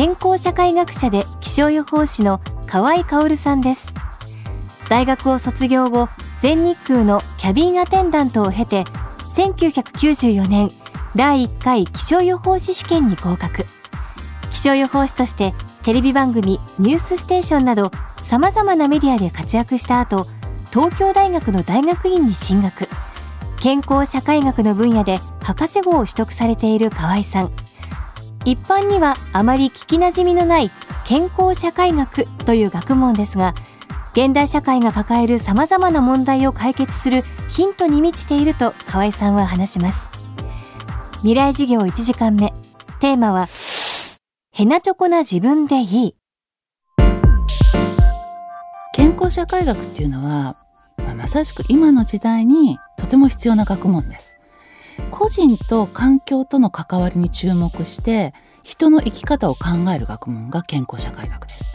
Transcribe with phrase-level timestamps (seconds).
[0.00, 3.92] 健康社会学者で気象予報士の河合薫さんです。
[4.88, 8.84] 大学を卒業後、全日空のキャビンアテンダントを経て、
[9.34, 10.70] 1994年、
[11.14, 13.66] 第1回気象予報士試験に合格。
[14.50, 17.90] 気象予報士としてテレビ番組「ニュースステーション」など
[18.22, 20.26] さまざまなメディアで活躍した後
[20.70, 22.88] 東京大学の大学院に進学
[23.58, 27.52] 健康社会学の分野で博士号を取得されている河合さん
[28.44, 30.70] 一般にはあまり聞きなじみのない
[31.04, 33.54] 健康社会学という学問ですが
[34.12, 40.10] 現代社会が抱えるさまざまな問題を解決するヒントに満ちていると河合さんは話します。
[41.18, 42.52] 未来事業1時間目。
[42.98, 43.48] テーマは
[44.52, 46.16] ヘナチョコな自分でいい。
[48.92, 50.56] 健康社会学っていうのは、
[50.96, 54.39] まあまさしく今の時代にとても必要な学問です。
[55.10, 61.70] 個人と環境との関わりに注目して人の生き方を考える学問が健康社会学です。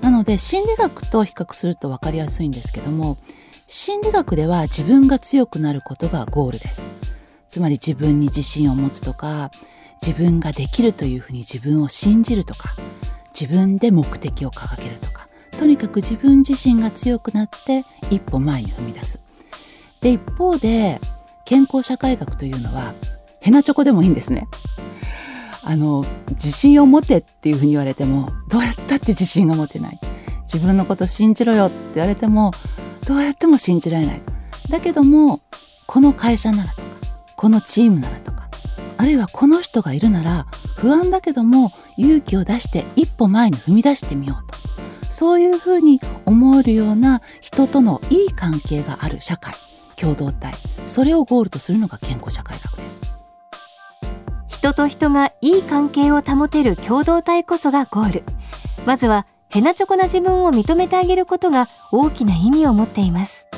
[0.00, 3.16] なので心理学と比較すると分かりやすいんですけども
[3.66, 6.88] 心理学では自分が強くなることがゴールです。
[7.48, 9.50] つまり自分に自信を持つとか
[10.02, 12.74] 自分ができるというふうに自分を信じるとか
[13.38, 19.20] 自分で目的を掲げるとかとにかく自分自身が強くなって一歩前に踏み出す。
[20.00, 21.00] で一方で
[21.44, 22.94] 健康社会学というのは
[23.40, 24.46] ヘナチョコでもいいんですね。
[25.62, 30.00] あの自信を持てっていうふうに言われてもどうやったって自信が持てない。
[30.42, 32.52] 自分のこと信じろよって言われても
[33.06, 34.22] どうやっても信じられない。
[34.68, 35.40] だけども
[35.86, 36.86] この会社ならとか
[37.36, 38.48] このチームならとか
[38.96, 40.46] あるいはこの人がいるなら
[40.76, 44.54] 不安だけども勇気を出して一歩前に踏み出してみようと。
[45.10, 49.54] そういうふうに思えるような人とのいい関係がある社会。
[49.94, 50.54] 共同体。
[50.86, 53.02] それをゴールとするのが健康社会学です。
[54.48, 58.24] 人と人がいい関係を保てる共同体こそがゴール。
[58.86, 63.48] まずはヘナチョコな自分を認めてあげることが大きな意味を持っています。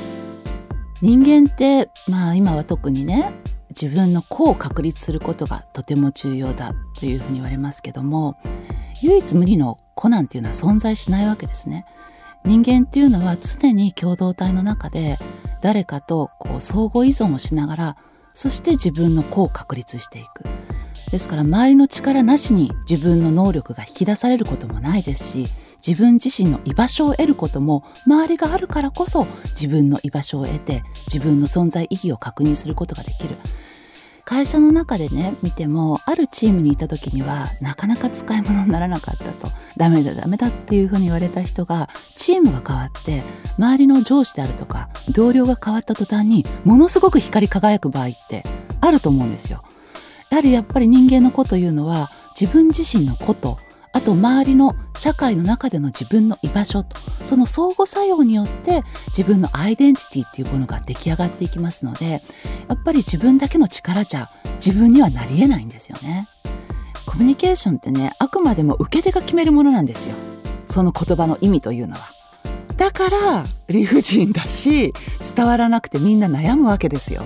[1.01, 3.31] 人間ってまあ今は特にね
[3.69, 8.37] 自分の個を確立することがとても重要だというふうに言われますけども
[9.01, 11.85] 唯一無二の個なんていうのは存在しないわけですね。
[12.45, 15.19] 人間っていうのは常に共同体の中で
[15.61, 17.97] 誰かとこう相互依存をしながら
[18.33, 20.43] そして自分の子を確立していく。
[21.11, 25.47] ですから周りの力なしに自分の能力が引き出されることもないですし
[25.85, 33.37] 自分自身の居場所を得ることも周りがあるからこそ自分の居場所を得て自分の存在意義を確認することができる
[34.27, 43.23] 会社の中でね見てもあるチームにいた時にはなかなか使い物にならなかったとダメだダメだっていうふうに言われた人がチームが変わって
[43.57, 48.43] 周りの上司であるとか同僚が変わった途端にものすごく光り輝く場合って
[48.81, 49.63] あると思うんですよ。
[50.29, 53.57] やはりやっぱり人間の子というのは自分自身のこと
[53.97, 62.21] あと周りの社会の中での自分の居場所とその相互作用によって自分のアイデンティティっていうものが出来上がっていきますので
[62.69, 64.29] やっぱり自分だけの力じゃ
[64.63, 66.27] 自分にはなり得ないんですよね。
[67.07, 70.15] コミュニケーションってねあくまでも受け手が決めるものなんですよ
[70.67, 72.11] その言葉の意味というのは。
[72.75, 74.93] だから理不尽だし
[75.35, 77.23] 伝わらなくてみんな悩むわけですよ。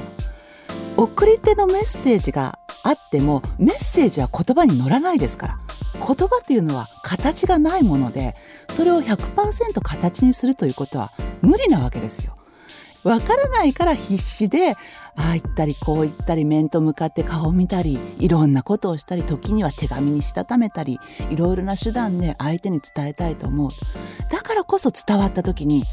[0.95, 5.59] 送り手のメッセージがあってもメッセージは言葉に乗らないですから
[5.93, 8.35] 言葉というのは形がないもので
[8.69, 12.35] それを100%形にするということは無理なわけですよ。
[13.03, 14.73] わからないから必死で
[15.15, 20.99] ああ言ったりこう言ったり面と向かって顔を見たりいろんなことをしたり時には手紙にしたためたり
[21.31, 23.71] いろいろな手段で相手に伝えたいと思う
[24.29, 25.83] だからこそ伝わった時に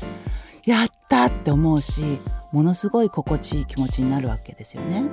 [0.67, 2.21] やったって思うし
[2.53, 5.05] ものすごい心地いい気持ちになるわけですよね。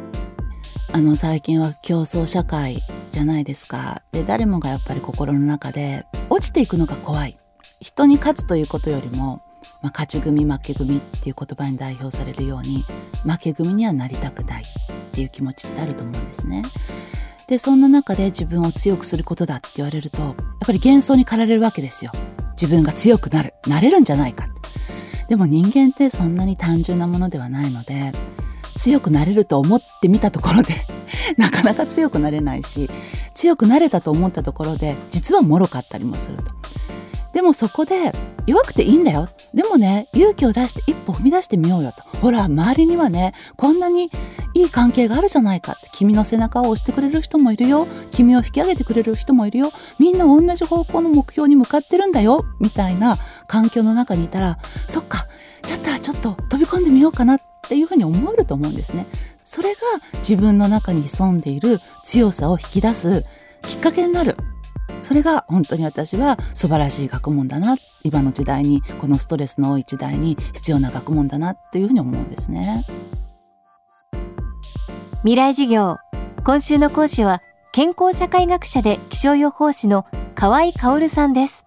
[0.92, 4.02] あの最近は競争社会じゃないですか。
[4.12, 7.38] で誰もがやっぱり心の中で落ちていくのが怖い。
[7.82, 9.42] 人に勝つということよりも、
[9.82, 12.86] まあ、勝ち組負け組っていう言葉に代表されるように
[13.24, 14.66] 負け組にはなりたくないっ
[15.12, 16.64] ていう気持ちってあると思うんですね。
[17.48, 22.12] でそんな中で自分を強くすることだって言われるとやっぱり幻想に駆られるわけですよ。
[22.52, 24.48] 自分が強くなるなれるんじゃないか。
[25.28, 28.12] でも人間ってそんなに単純なものではないので
[28.76, 30.74] 強くなれると思ってみたところで
[31.38, 32.90] なかなか強くなれないし
[33.34, 36.52] 強くなれたと思ったところで実は脆かったりもすると。
[37.34, 38.14] でもそこで
[38.48, 39.28] 弱くていいんだよ。
[39.54, 42.04] でもね勇気を出して一歩踏み出してみようよと。
[42.20, 44.10] ほら周りにはねこんなに
[44.54, 47.88] いい関係があるじゃないかって君の背中を押してくれる人もいるよ。
[48.12, 49.72] 君を引き上げてくれる人もいるよ。
[50.00, 52.46] みんな同じ方向の目標に向かってるんだよ。
[52.62, 53.18] みたいな
[53.48, 54.58] 環境の中にいたら
[54.88, 55.28] そっか
[55.68, 59.08] だったらちょっと飛び込んでみようかなってっていうふうに思えると思うんですね。
[59.44, 59.80] それが
[60.18, 63.26] 自分の中に潜んでいる強さを引き出す
[63.64, 64.38] きっかけになる。
[65.02, 67.76] それが本当に私は素晴らしい学問だな。
[68.04, 72.86] 今の時代にこのストレスの多い時代に必要な学問だなっていうふうに思うんですね。
[75.22, 75.98] 未来授業
[76.44, 77.42] 今週の講師は
[77.72, 81.66] 健康社会学者で気象予報士の河合薫さんです。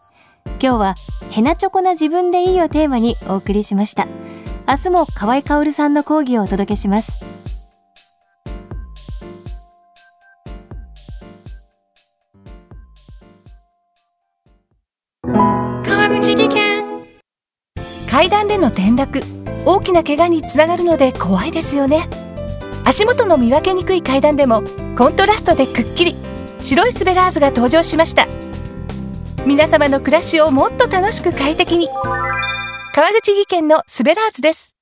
[0.61, 0.95] 今日は
[1.31, 4.07] ヘナチョコな自分でいいをテーマにお送りしました。
[4.69, 7.11] 明日も河合薫さんの講義をお届けします。
[15.23, 16.85] 川口技研。
[18.11, 19.23] 階段での転落。
[19.65, 22.07] 大きな怪我につながるので怖いですよね。
[22.85, 24.63] 足元の見分けにくい階段でも
[24.99, 26.15] コントラストでくっきり。
[26.61, 28.27] 白いスベラーズが登場しました。
[29.47, 31.89] 皆様の暮らしをもっと楽しく快適に
[32.99, 34.75] 川口技研のスベラーズです。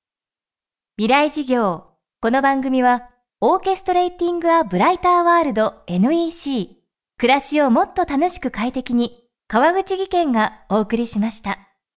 [0.97, 1.83] 未来事業。
[2.19, 3.11] この番組は
[3.41, 6.77] オーケストレーティング・ア・ブライター・ワールド NEC
[7.19, 11.66] 暮らしをもっと楽しく快適に川口技研がお送りしました。